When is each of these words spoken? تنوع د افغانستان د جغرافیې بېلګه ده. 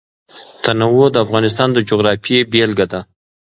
تنوع 0.63 1.07
د 1.11 1.15
افغانستان 1.25 1.69
د 1.73 1.77
جغرافیې 1.89 2.39
بېلګه 2.51 2.85
ده. 2.91 3.01